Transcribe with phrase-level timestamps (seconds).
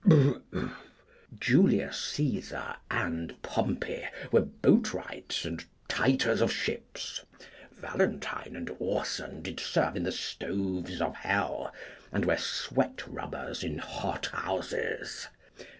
[1.39, 7.23] Julius Caesar and Pompey were boat wrights and tighters of ships.
[7.73, 11.71] Valentine and Orson did serve in the stoves of hell,
[12.11, 15.27] and were sweat rubbers in hot houses.